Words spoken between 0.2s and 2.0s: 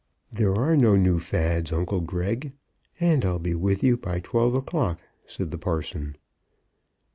"There are no new fads, uncle